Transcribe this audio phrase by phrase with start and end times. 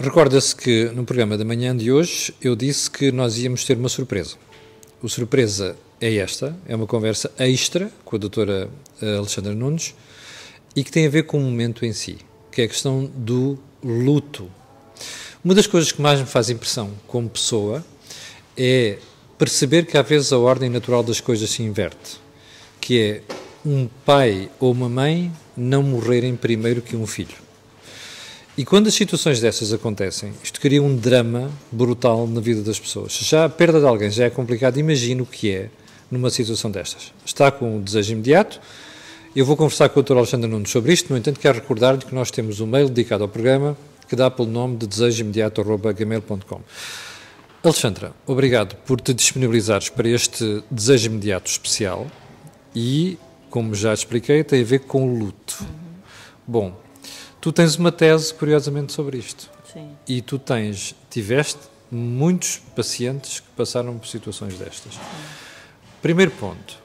[0.00, 3.88] recorda-se que no programa da manhã de hoje eu disse que nós íamos ter uma
[3.88, 4.36] surpresa.
[5.04, 8.70] A surpresa é esta, é uma conversa extra com a doutora
[9.02, 9.94] eh, Alexandra Nunes
[10.74, 12.16] e que tem a ver com o momento em si,
[12.50, 14.50] que é a questão do luto.
[15.44, 17.84] Uma das coisas que mais me faz impressão como pessoa
[18.56, 18.98] é
[19.36, 22.18] perceber que às vezes a ordem natural das coisas se inverte,
[22.80, 23.22] que é
[23.66, 27.49] um pai ou uma mãe não morrerem primeiro que um filho.
[28.60, 33.14] E quando as situações dessas acontecem, isto cria um drama brutal na vida das pessoas.
[33.14, 35.70] Já a perda de alguém já é complicado, imagino o que é
[36.10, 37.10] numa situação destas.
[37.24, 38.60] Está com o desejo imediato,
[39.34, 40.18] eu vou conversar com o Dr.
[40.18, 43.30] Alexandre Nunes sobre isto, no entanto quero recordar-lhe que nós temos um mail dedicado ao
[43.30, 46.60] programa que dá pelo nome de desejoimediato.gmail.com.
[47.64, 52.06] Alexandra, obrigado por te disponibilizares para este desejo imediato especial
[52.76, 53.16] e,
[53.48, 55.64] como já expliquei, tem a ver com o luto.
[56.46, 56.76] Bom,
[57.40, 59.50] tu tens uma tese, curiosamente, sobre isto.
[59.72, 59.90] Sim.
[60.06, 61.60] E tu tens, tiveste
[61.90, 64.94] muitos pacientes que passaram por situações destas.
[64.94, 65.00] Sim.
[66.02, 66.78] Primeiro ponto,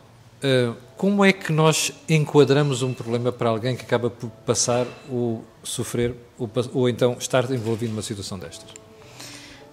[0.44, 5.44] uh, como é que nós enquadramos um problema para alguém que acaba por passar ou
[5.64, 8.85] sofrer ou, ou então estar envolvido numa situação destas?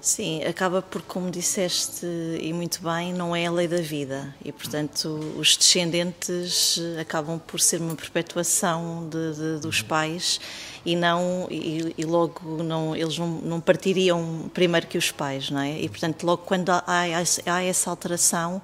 [0.03, 2.05] Sim, acaba por, como disseste
[2.41, 5.07] e muito bem, não é a lei da vida e, portanto,
[5.39, 9.87] os descendentes acabam por ser uma perpetuação de, de, dos uhum.
[9.87, 10.41] pais
[10.85, 15.61] e não e, e, logo não eles não, não, partiriam primeiro que os pais, não
[15.61, 15.81] é?
[15.81, 18.61] E portanto logo quando há, há, há essa alteração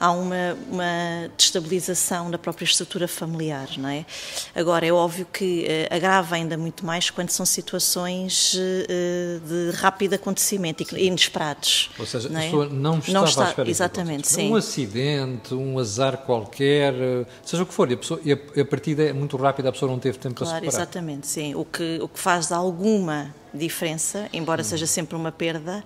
[0.00, 4.06] há uma, uma destabilização da própria estrutura familiar, não é?
[4.54, 10.14] Agora, é óbvio que uh, agrava ainda muito mais quando são situações uh, de rápido
[10.14, 11.90] acontecimento e inesperados.
[11.98, 12.44] Ou seja, a é?
[12.44, 14.50] pessoa não estava não está, à espera Exatamente, sim.
[14.50, 16.94] Um acidente, um azar qualquer,
[17.44, 19.72] seja o que for, e a, pessoa, e a, a partida é muito rápida, a
[19.72, 20.82] pessoa não teve tempo claro, para se preparar.
[20.82, 21.54] Exatamente, sim.
[21.54, 24.64] O que, o que faz alguma diferença, embora hum.
[24.64, 25.84] seja sempre uma perda,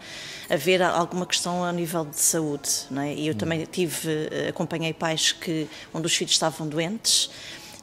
[0.49, 2.71] haver alguma questão a nível de saúde.
[2.91, 3.15] Não é?
[3.15, 3.37] E eu hum.
[3.37, 7.31] também tive, eh, acompanhei pais que, onde os filhos estavam doentes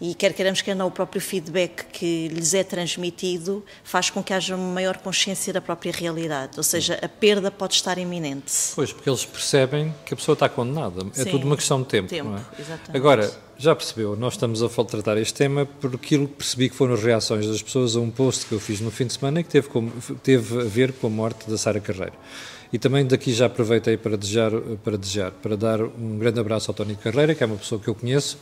[0.01, 4.33] e quer queiramos, quer não, o próprio feedback que lhes é transmitido faz com que
[4.33, 8.51] haja uma maior consciência da própria realidade, ou seja, a perda pode estar iminente.
[8.73, 11.87] Pois, porque eles percebem que a pessoa está condenada, é Sim, tudo uma questão de
[11.87, 12.41] tempo, tempo não é?
[12.59, 12.97] Exatamente.
[12.97, 16.95] Agora, já percebeu, nós estamos a tratar este tema por aquilo que percebi que foram
[16.95, 19.49] as reações das pessoas a um post que eu fiz no fim de semana que
[19.49, 19.91] teve, como,
[20.23, 22.13] teve a ver com a morte da Sara Carreiro.
[22.73, 24.51] E também daqui já aproveitei para desejar,
[24.83, 27.87] para desejar, para dar um grande abraço ao Tony Carreira, que é uma pessoa que
[27.87, 28.39] eu conheço,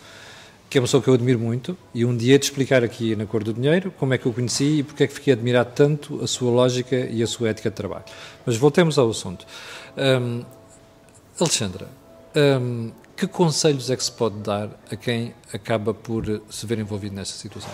[0.70, 3.26] que é uma pessoa que eu admiro muito, e um dia de explicar aqui na
[3.26, 6.24] Cor do Dinheiro como é que eu conheci e porque é que fiquei admirado tanto
[6.24, 8.06] a sua lógica e a sua ética de trabalho.
[8.46, 9.46] Mas voltemos ao assunto.
[9.98, 10.44] Um,
[11.40, 11.88] Alexandra,
[12.62, 17.16] um, que conselhos é que se pode dar a quem acaba por se ver envolvido
[17.16, 17.72] nesta situação?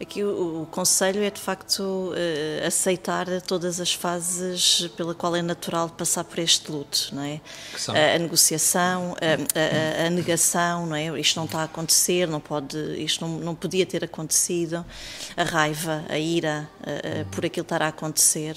[0.00, 5.42] Aqui o, o, conselho é de facto uh, aceitar todas as fases pela qual é
[5.42, 7.38] natural passar por este luto, não é?
[7.88, 11.20] A, a, negociação, a, a, a, negação, não é?
[11.20, 14.86] Isto não está a acontecer, não pode, isto não, não podia ter acontecido,
[15.36, 18.56] a raiva, a ira uh, uh, por aquilo estar a acontecer,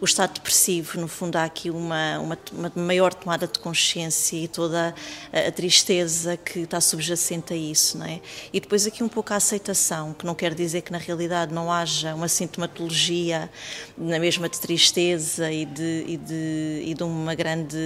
[0.00, 4.48] o estado depressivo, no fundo há aqui uma, uma, uma maior tomada de consciência e
[4.48, 4.94] toda
[5.30, 8.22] a, tristeza que está subjacente a isso, não é?
[8.50, 11.52] E depois aqui um pouco a aceitação, que não quer dizer dizer que na realidade
[11.52, 13.50] não haja uma sintomatologia
[13.96, 17.76] na mesma de tristeza e de, e de, e de uma grande,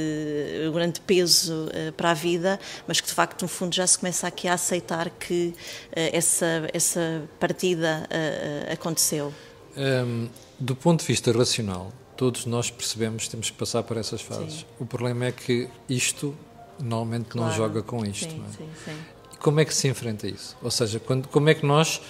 [0.69, 3.99] um grande peso uh, para a vida, mas que de facto no fundo já se
[3.99, 5.55] começa aqui a aceitar que uh,
[5.95, 9.33] essa, essa partida uh, aconteceu.
[9.77, 10.29] Um,
[10.59, 14.61] do ponto de vista racional, todos nós percebemos que temos que passar por essas fases.
[14.61, 14.65] Sim.
[14.79, 16.35] O problema é que isto
[16.79, 17.49] normalmente claro.
[17.49, 18.31] não joga com isto.
[18.31, 18.57] Sim, é?
[18.57, 18.97] sim, sim.
[19.41, 20.57] Como é que se enfrenta isso?
[20.63, 22.01] Ou seja, quando, como é que nós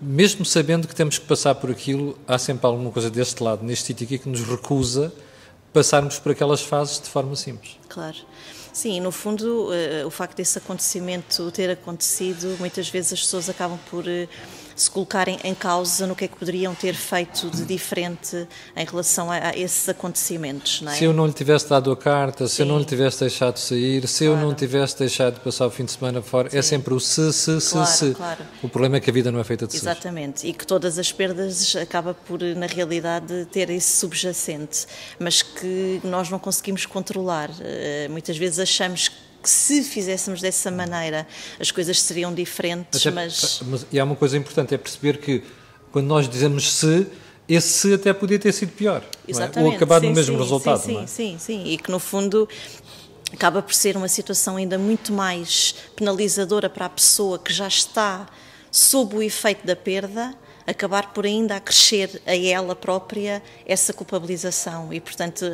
[0.00, 3.86] mesmo sabendo que temos que passar por aquilo, há sempre alguma coisa deste lado, neste
[3.86, 5.12] sítio aqui, que nos recusa
[5.72, 7.78] passarmos por aquelas fases de forma simples.
[7.88, 8.16] Claro.
[8.72, 13.78] Sim, no fundo, uh, o facto desse acontecimento ter acontecido, muitas vezes as pessoas acabam
[13.90, 14.28] por uh,
[14.76, 18.46] se colocarem em causa no que é que poderiam ter feito de diferente
[18.76, 20.82] em relação a, a esses acontecimentos.
[20.86, 20.90] É?
[20.90, 22.54] Se eu não lhe tivesse dado a carta, Sim.
[22.54, 24.40] se eu não lhe tivesse deixado sair, se claro.
[24.40, 26.58] eu não tivesse deixado de passar o fim de semana fora, é Sim.
[26.58, 28.10] é sempre o se, se, se, claro, se.
[28.14, 28.44] Claro.
[28.62, 29.78] O problema é que a vida não é feita de se.
[29.78, 34.86] Exatamente, e que todas as perdas acaba por, na realidade, ter esse subjacente,
[35.18, 37.50] mas que nós não conseguimos controlar.
[37.50, 41.24] Uh, muitas vezes achamos que que se fizéssemos dessa maneira
[41.60, 43.62] as coisas seriam diferentes, até, mas...
[43.64, 43.86] mas...
[43.92, 45.44] E há uma coisa importante, é perceber que
[45.92, 47.06] quando nós dizemos se,
[47.48, 49.60] esse se até podia ter sido pior, é?
[49.60, 50.82] ou acabar no mesmo sim, resultado.
[50.82, 51.06] Sim, é?
[51.06, 52.48] sim, sim, e que no fundo
[53.32, 58.26] acaba por ser uma situação ainda muito mais penalizadora para a pessoa que já está
[58.68, 60.34] sob o efeito da perda
[60.66, 65.44] acabar por ainda acrescer a ela própria essa culpabilização e, portanto,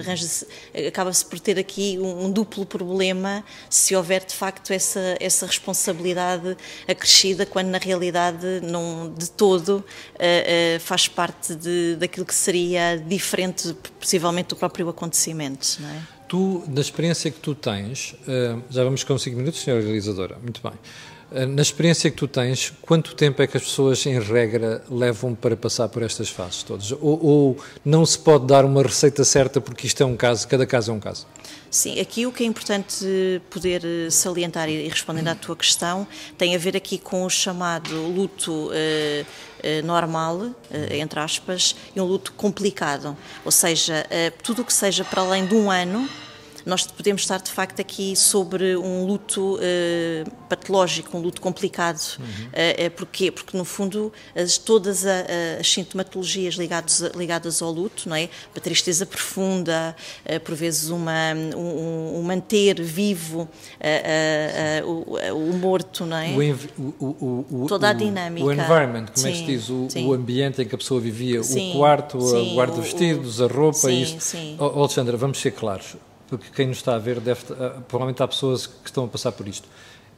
[0.88, 6.56] acaba-se por ter aqui um, um, duplo problema se houver de facto essa, essa responsabilidade
[6.88, 12.96] acrescida, quando na realidade não de todo uh, uh, faz parte de, daquilo que seria
[12.96, 15.78] diferente, possivelmente, do próprio acontecimento.
[15.80, 16.02] Não é?
[16.28, 20.62] Tu, na experiência que tu tens, uh, já vamos com 5 minutos, senhora realizadora, muito
[20.62, 20.72] bem.
[21.34, 25.34] Eh, na experiência que tu tens, quanto tempo é que as pessoas, em regra, levam
[25.34, 26.92] para passar por estas fases todas?
[26.92, 30.66] Ou, ou, não se pode dar uma receita certa porque isto é um caso, cada
[30.66, 31.26] caso é um caso?
[31.70, 36.06] Sim, aqui o que é importante poder eh, salientar e respondendo à tua questão
[36.36, 39.24] tem a ver aqui com o chamado luto eh,
[39.84, 40.50] normal,
[40.90, 43.16] entre aspas, e um luto complicado.
[43.44, 44.04] Ou seja,
[44.42, 46.08] tudo o que seja para além de um ano
[46.64, 52.00] nós podemos estar de facto aqui sobre um luto uh, patológico, um luto complicado.
[52.18, 52.26] Uhum.
[52.26, 53.30] Uh, porquê?
[53.30, 58.28] Porque no fundo as, todas a, a, as sintomatologias ligadas, ligadas ao luto, não é?
[58.56, 63.48] A tristeza profunda, uh, por vezes uma, um, um manter vivo
[64.84, 66.34] o, o, morto, não é?
[67.00, 68.46] O, o, Toda a dinâmica.
[68.46, 69.68] O environment, como sim, é que se diz?
[69.70, 73.78] O, ambiente em que a pessoa vivia, sim, o quarto, sim, o guarda-vestidos, a roupa,
[73.78, 74.20] sim, isso.
[74.20, 74.56] Sim.
[74.58, 75.96] Oh, Alexandra, vamos ser claros
[76.38, 79.32] porque quem nos está a ver deve, uh, provavelmente há pessoas que estão a passar
[79.32, 79.68] por isto.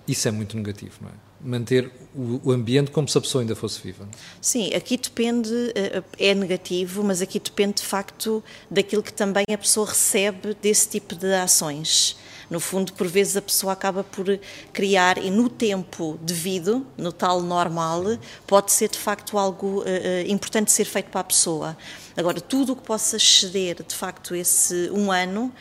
[0.06, 1.12] Isso é muito negativo, não é?
[1.40, 4.06] Manter o, ambiente como se a pessoa ainda fosse viva.
[4.40, 9.58] Sim, aqui depende, uh, é negativo, mas aqui depende de facto daquilo que também a
[9.58, 12.16] pessoa recebe desse tipo de ações.
[12.48, 14.38] No fundo, por vezes a pessoa acaba por
[14.72, 18.04] criar, e no tempo devido, no tal normal,
[18.46, 19.84] pode ser de facto algo uh,
[20.28, 21.76] importante ser feito para a pessoa.
[22.16, 25.52] Agora, tudo o que possa exceder de facto esse um ano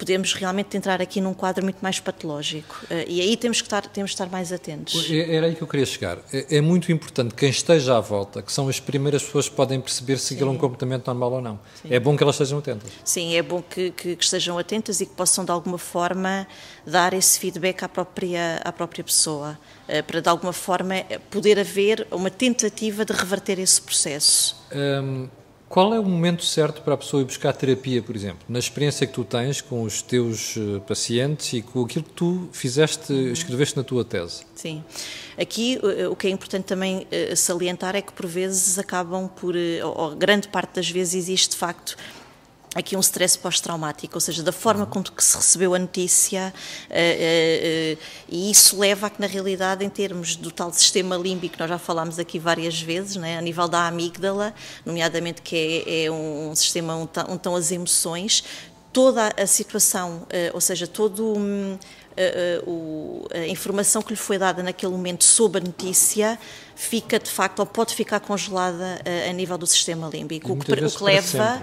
[0.00, 2.80] podemos realmente entrar aqui num quadro muito mais patológico.
[2.88, 5.10] Eh, e aí temos que estar, temos que estar mais atentos.
[5.10, 6.18] Era aí que eu queria chegar.
[6.32, 9.78] É, é muito importante quem esteja à volta, que são as primeiras pessoas que podem
[9.78, 11.60] perceber se aquilo é um comportamento normal ou não.
[11.82, 11.88] Sim.
[11.92, 12.90] É bom que elas estejam atentas.
[13.04, 16.46] Sim, é bom que, que, que, estejam atentas e que possam, de alguma forma,
[16.86, 20.94] dar esse feedback à própria, à própria pessoa, eh, para, de alguma forma,
[21.30, 24.56] poder haver uma tentativa de reverter esse processo.
[24.74, 25.28] Hum,
[25.70, 28.40] qual é o momento certo para a pessoa ir buscar terapia, por exemplo?
[28.48, 32.48] Na experiência que tu tens com os teus eh, pacientes e com aquilo que tu
[32.50, 33.32] fizeste, uhum.
[33.32, 34.42] escreveste na tua tese?
[34.56, 34.82] Sim.
[35.40, 39.54] Aqui eh, o que é importante também eh, salientar é que por vezes acabam por,
[39.84, 41.96] ou grande parte das vezes existe de facto
[42.74, 44.90] aqui um stress pós-traumático, ou seja, da forma uhum.
[44.90, 46.52] como que se recebeu a notícia,
[46.88, 51.16] uh, uh, uh, e isso leva a que, na realidade, em termos do tal sistema
[51.16, 54.54] límbico, nós já falámos aqui várias vezes, né, a nível da amígdala,
[54.86, 58.44] nomeadamente que é, é um, sistema onde estão as emoções,
[58.92, 61.78] toda a situação, ou seja, todo um,
[63.32, 66.38] a informação que lhe foi dada naquele momento sobre a notícia
[66.80, 70.72] fica de facto ou pode ficar congelada a, a nível do sistema límbico, o que,
[70.72, 71.58] o que leva sempre, é?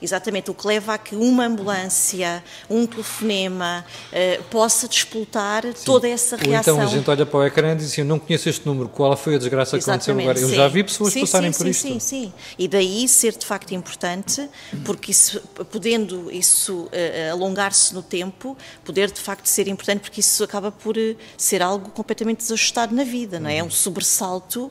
[0.00, 5.84] exatamente o que leva a que uma ambulância, um telefonema uh, possa despoltar Sim.
[5.84, 6.76] toda essa reação.
[6.76, 8.64] Ou então a gente olha para o ecrã e diz assim, eu não conheço este
[8.64, 10.40] número, qual foi a desgraça que aconteceu agora?
[10.40, 10.54] Eu sim.
[10.54, 11.82] já vi pessoas sim, passarem sim, por isto.
[11.82, 14.48] Sim, sim, e daí ser de facto importante,
[14.86, 15.38] porque isso,
[15.70, 20.96] podendo isso uh, alongar-se no tempo, poder de facto ser importante, porque isso acaba por
[21.36, 23.58] ser algo completamente desajustado na vida, não é?
[23.58, 24.61] É um sobressalto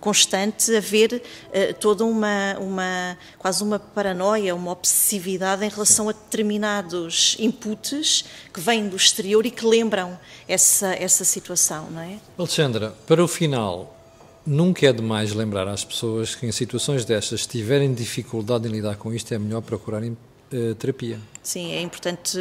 [0.00, 7.36] constante, haver uh, toda uma, uma, quase uma paranoia, uma obsessividade em relação a determinados
[7.38, 12.18] inputs que vêm do exterior e que lembram essa, essa situação, não é?
[12.38, 13.96] Alexandra, para o final,
[14.46, 18.96] Nunca é demais lembrar às pessoas que em situações destas, se tiverem dificuldade em lidar
[18.96, 20.16] com isto, é melhor procurarem
[20.78, 21.18] terapia.
[21.42, 22.38] Sim, é importante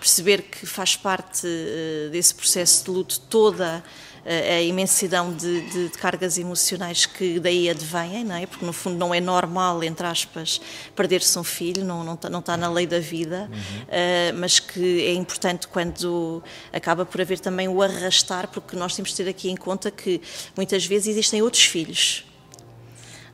[0.00, 3.82] perceber que faz parte uh, desse processo de luto toda
[4.28, 8.44] a imensidão de, de, de, cargas emocionais que daí advêm, não é?
[8.44, 10.60] Porque no fundo não é normal, entre aspas,
[10.96, 13.56] perder-se um filho, não, não, está, não está na lei da vida, uhum.
[13.56, 19.10] uh, mas que é importante quando acaba por haver também o arrastar, porque nós temos
[19.10, 20.20] de ter aqui em conta que
[20.56, 22.24] muitas vezes existem outros filhos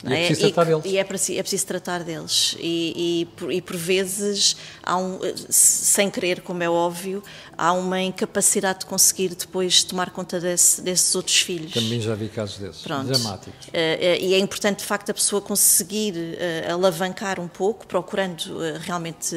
[0.05, 0.85] e é, é preciso tratar deles.
[0.85, 2.57] E é, é preciso tratar deles.
[2.59, 5.19] E, e, por, e, por, vezes, há um,
[5.49, 7.23] sem querer, como é óbvio,
[7.57, 11.73] há uma incapacidade de conseguir depois tomar conta desse, desses outros filhos.
[11.73, 13.07] Também já vi casos desses, Pronto.
[13.07, 13.67] dramáticos.
[13.69, 18.59] Uh, uh, e é importante, de facto, a pessoa conseguir uh, alavancar um pouco, procurando
[18.81, 19.37] realmente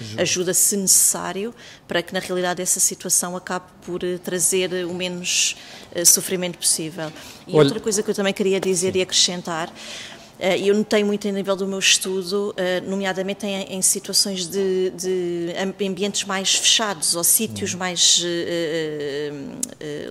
[0.00, 0.22] ajuda.
[0.22, 1.54] ajuda, se necessário,
[1.86, 5.56] para que, na realidade, essa situação acabe por trazer o menos
[6.04, 7.10] sofrimento possível.
[7.46, 8.98] E Olha, outra coisa que eu também queria dizer sim.
[8.98, 9.72] e acrescentar
[10.40, 12.54] eu notei muito a nível do meu estudo,
[12.84, 15.52] nomeadamente em, em situações de, de,
[15.84, 17.80] ambientes mais fechados ou sítios uhum.
[17.80, 18.22] mais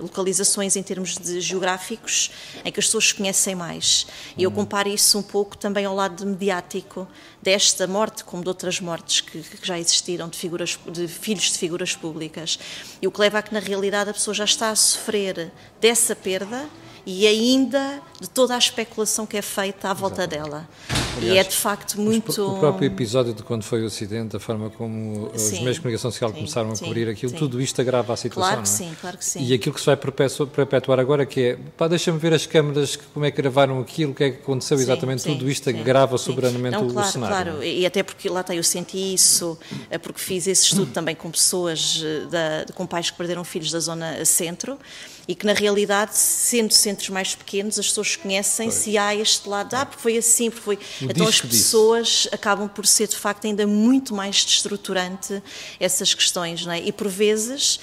[0.02, 2.30] localizações em termos de geográficos
[2.62, 4.06] em que as pessoas conhecem mais.
[4.36, 4.56] E eu uhum.
[4.56, 7.08] comparo isso um pouco também ao lado mediático
[7.40, 11.58] desta morte, como de outras mortes que, que já existiram de, figuras, de filhos de
[11.58, 12.58] figuras públicas.
[13.00, 16.14] E o que leva a que, na realidade, a pessoa já está a sofrer dessa
[16.14, 16.68] perda
[17.08, 20.50] e ainda de toda a especulação que é feita à volta Exatamente.
[20.50, 20.68] dela.
[21.16, 22.46] Aliás, e é de facto muito.
[22.46, 25.80] O próprio episódio de quando foi o acidente, a forma como sim, os meios de
[25.80, 28.52] comunicação social sim, começaram a sim, cobrir aquilo, tudo isto agrava a situação.
[28.52, 28.72] Claro que é?
[28.72, 29.42] sim, claro que sim.
[29.42, 33.24] E aquilo que se vai perpetuar agora, que é, pá, deixa-me ver as câmaras, como
[33.24, 36.90] é que gravaram aquilo, o que é que aconteceu exatamente, tudo isto agrava soberanamente Não,
[36.90, 37.34] claro, o cenário.
[37.34, 41.14] Claro, e até porque lá está, eu senti isso, é porque fiz esse estudo também
[41.14, 44.78] com pessoas, eh, da, com pais que perderam filhos da zona centro
[45.28, 49.74] e que na realidade, sendo centros mais pequenos, as pessoas conhecem-se e há este lado,
[49.74, 50.76] ah, porque foi assim, porque foi.
[51.06, 52.30] O então as pessoas disso.
[52.32, 55.42] acabam por ser de facto ainda muito mais destruturante
[55.78, 56.80] essas questões, não é?
[56.80, 57.78] E por vezes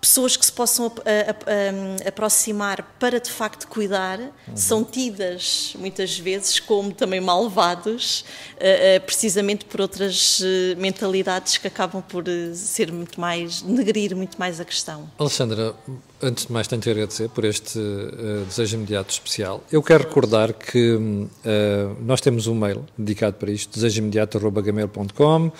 [0.00, 0.92] pessoas que se possam
[2.06, 4.56] aproximar para de facto cuidar uhum.
[4.56, 10.44] são tidas muitas vezes como também malvados, uh, uh, precisamente por outras uh,
[10.78, 12.24] mentalidades que acabam por
[12.54, 15.08] ser muito mais, negrir muito mais a questão.
[15.18, 15.74] Alexandra,
[16.22, 17.78] antes de mais tenho que agradecer por este
[18.48, 19.62] desejo imediato especial.
[19.70, 20.98] Eu quero recordar que
[22.00, 25.52] nós temos um mail dedicado para isto, desejoimediato.gmail.com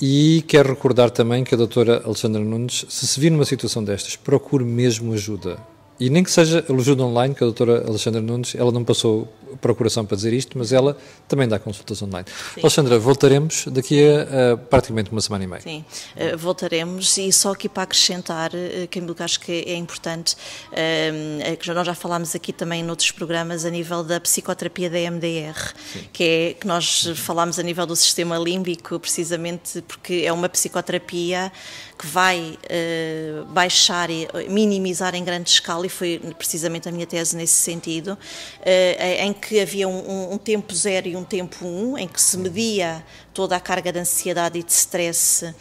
[0.00, 4.16] e quero recordar também que a doutora Alexandra Nunes, se se vir numa situação destas,
[4.16, 5.58] procure mesmo ajuda.
[5.98, 10.04] E nem que seja ajuda online, que a doutora Alexandra Nunes, ela não passou procuração
[10.04, 10.96] para dizer isto, mas ela
[11.28, 12.26] também dá consultas online.
[12.54, 12.60] Sim.
[12.60, 15.62] Alexandra, voltaremos daqui a, a, praticamente uma semana e meia.
[15.62, 15.84] Sim,
[16.16, 20.36] uh, voltaremos e só aqui para acrescentar, uh, que eu acho que é importante,
[20.72, 25.74] uh, que nós já falámos aqui também noutros programas a nível da psicoterapia da MDR,
[25.92, 26.04] Sim.
[26.12, 31.50] que é que nós falámos a nível do sistema límbico, precisamente porque é uma psicoterapia
[31.98, 37.36] que vai uh, baixar e minimizar em grande escala, e foi precisamente a minha tese
[37.36, 42.06] nesse sentido, uh, em que havia um, um, tempo zero e um tempo um, em
[42.06, 45.54] que se media toda a carga de ansiedade e de stress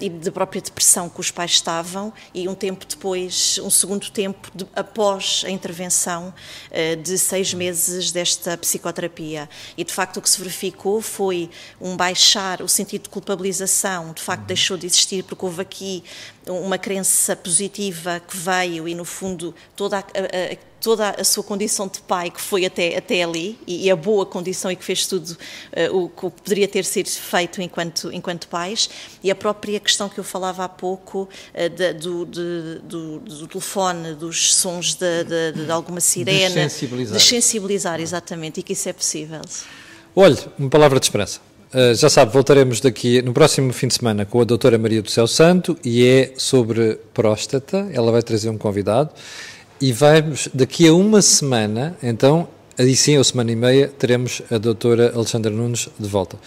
[0.00, 4.50] e da própria depressão que os pais estavam e um tempo depois, um segundo tempo
[4.54, 6.32] de, após a intervenção
[6.70, 9.48] uh, de seis meses desta psicoterapia.
[9.76, 11.50] E de facto o que se verificou foi
[11.80, 14.46] um baixar o sentido de culpabilização, de facto uhum.
[14.46, 16.04] deixou de existir porque houve aqui
[16.48, 21.88] uma crença positiva que veio e no fundo toda a, a, toda a sua condição
[21.88, 25.30] de pai que foi até, até ali e, a boa condição e que fez tudo
[25.30, 28.88] uh, o que poderia ter sido feito enquanto, enquanto pais
[29.22, 33.46] e a própria questão que eu falava há pouco uh, de, do, de, do, do,
[33.48, 36.54] telefone, dos sons de, de, de alguma sirene.
[36.54, 37.18] Desensibilizar.
[37.18, 39.40] Desensibilizar, exatamente, e que isso é possível.
[40.14, 41.40] Olhe, uma palavra de esperança.
[41.74, 45.10] Uh, já sabe, voltaremos daqui no próximo fim de semana com a doutora Maria do
[45.10, 47.88] Céu Santo e é sobre próstata.
[47.92, 49.10] Ela vai trazer um convidado
[49.80, 54.58] e vamos, daqui a uma semana, então, aí sim, ou semana e meia, teremos a
[54.58, 56.38] doutora Alexandra Nunes de volta.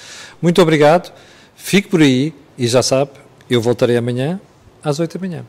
[0.41, 1.13] Muito obrigado,
[1.55, 3.11] fique por aí e já sabe,
[3.49, 4.39] eu voltarei amanhã
[4.81, 5.45] às oito da manhã.